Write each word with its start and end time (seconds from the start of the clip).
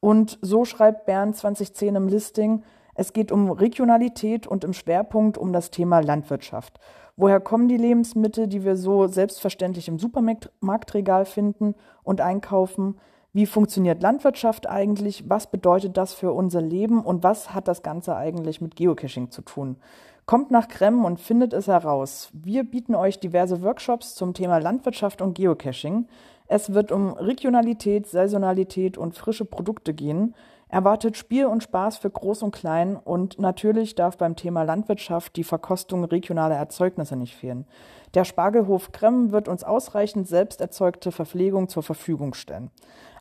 Und 0.00 0.38
so 0.42 0.64
schreibt 0.64 1.06
Bern 1.06 1.34
2010 1.34 1.96
im 1.96 2.08
Listing, 2.08 2.62
es 2.94 3.12
geht 3.12 3.30
um 3.30 3.50
Regionalität 3.50 4.46
und 4.46 4.64
im 4.64 4.72
Schwerpunkt 4.72 5.38
um 5.38 5.52
das 5.52 5.70
Thema 5.70 6.00
Landwirtschaft. 6.00 6.80
Woher 7.16 7.40
kommen 7.40 7.68
die 7.68 7.76
Lebensmittel, 7.76 8.48
die 8.48 8.64
wir 8.64 8.76
so 8.76 9.06
selbstverständlich 9.06 9.88
im 9.88 9.98
Supermarktregal 9.98 11.24
finden 11.24 11.74
und 12.02 12.20
einkaufen? 12.20 12.98
Wie 13.32 13.46
funktioniert 13.46 14.02
Landwirtschaft 14.02 14.68
eigentlich? 14.68 15.28
Was 15.28 15.48
bedeutet 15.48 15.96
das 15.96 16.12
für 16.12 16.32
unser 16.32 16.60
Leben? 16.60 17.00
Und 17.00 17.22
was 17.22 17.54
hat 17.54 17.68
das 17.68 17.82
Ganze 17.82 18.16
eigentlich 18.16 18.60
mit 18.60 18.74
Geocaching 18.74 19.30
zu 19.30 19.42
tun? 19.42 19.76
Kommt 20.26 20.50
nach 20.50 20.68
Kremmen 20.68 21.04
und 21.04 21.20
findet 21.20 21.52
es 21.52 21.68
heraus. 21.68 22.30
Wir 22.32 22.64
bieten 22.64 22.94
euch 22.94 23.20
diverse 23.20 23.62
Workshops 23.62 24.14
zum 24.14 24.34
Thema 24.34 24.58
Landwirtschaft 24.58 25.22
und 25.22 25.34
Geocaching. 25.34 26.06
Es 26.48 26.72
wird 26.72 26.92
um 26.92 27.12
Regionalität, 27.12 28.06
Saisonalität 28.06 28.96
und 28.96 29.14
frische 29.14 29.44
Produkte 29.44 29.92
gehen. 29.92 30.34
Erwartet 30.70 31.16
Spiel 31.16 31.46
und 31.46 31.62
Spaß 31.62 31.98
für 31.98 32.10
Groß 32.10 32.42
und 32.42 32.54
Klein 32.54 32.96
und 32.96 33.38
natürlich 33.38 33.94
darf 33.94 34.16
beim 34.16 34.34
Thema 34.34 34.62
Landwirtschaft 34.64 35.36
die 35.36 35.44
Verkostung 35.44 36.04
regionaler 36.04 36.56
Erzeugnisse 36.56 37.16
nicht 37.16 37.34
fehlen. 37.34 37.66
Der 38.14 38.24
Spargelhof 38.24 38.92
Kremmen 38.92 39.30
wird 39.30 39.48
uns 39.48 39.62
ausreichend 39.62 40.26
selbst 40.26 40.60
erzeugte 40.60 41.12
Verpflegung 41.12 41.68
zur 41.68 41.82
Verfügung 41.82 42.34
stellen. 42.34 42.70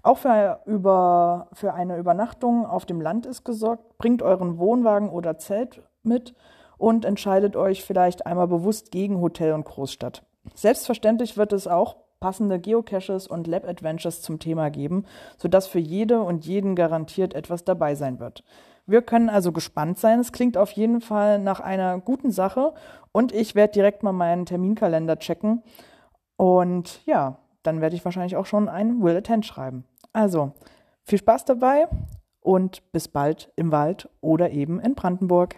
Auch 0.03 0.17
für, 0.17 0.61
über, 0.65 1.47
für 1.53 1.73
eine 1.73 1.97
Übernachtung 1.97 2.65
auf 2.65 2.85
dem 2.85 3.01
Land 3.01 3.25
ist 3.25 3.43
gesorgt. 3.43 3.97
Bringt 3.97 4.21
euren 4.21 4.57
Wohnwagen 4.57 5.09
oder 5.09 5.37
Zelt 5.37 5.81
mit 6.03 6.33
und 6.77 7.03
entscheidet 7.03 7.57
euch 7.57 7.83
vielleicht 7.83 8.25
einmal 8.25 8.47
bewusst 8.47 8.91
gegen 8.91 9.19
Hotel 9.19 9.53
und 9.53 9.65
Großstadt. 9.65 10.23
Selbstverständlich 10.53 11.37
wird 11.37 11.51
es 11.51 11.67
auch 11.67 11.97
passende 12.19 12.59
Geocaches 12.59 13.27
und 13.27 13.47
Lab-Adventures 13.47 14.21
zum 14.21 14.39
Thema 14.39 14.69
geben, 14.69 15.05
sodass 15.37 15.67
für 15.67 15.79
jede 15.79 16.21
und 16.21 16.45
jeden 16.45 16.75
garantiert 16.75 17.33
etwas 17.33 17.63
dabei 17.63 17.95
sein 17.95 18.19
wird. 18.19 18.43
Wir 18.85 19.01
können 19.01 19.29
also 19.29 19.51
gespannt 19.51 19.99
sein. 19.99 20.19
Es 20.19 20.31
klingt 20.31 20.57
auf 20.57 20.71
jeden 20.71 21.01
Fall 21.01 21.39
nach 21.39 21.59
einer 21.59 21.99
guten 21.99 22.31
Sache 22.31 22.73
und 23.11 23.33
ich 23.33 23.53
werde 23.53 23.73
direkt 23.73 24.01
mal 24.01 24.13
meinen 24.13 24.45
Terminkalender 24.45 25.19
checken. 25.19 25.61
Und 26.37 27.05
ja, 27.05 27.39
dann 27.63 27.81
werde 27.81 27.95
ich 27.95 28.05
wahrscheinlich 28.05 28.37
auch 28.37 28.45
schon 28.45 28.69
ein 28.69 29.03
Will 29.03 29.17
Attend 29.17 29.45
schreiben. 29.45 29.83
Also, 30.13 30.53
viel 31.03 31.19
Spaß 31.19 31.45
dabei 31.45 31.87
und 32.39 32.91
bis 32.93 33.09
bald 33.09 33.51
im 33.57 33.71
Wald 33.73 34.09
oder 34.21 34.51
eben 34.51 34.79
in 34.79 34.95
Brandenburg. 34.95 35.55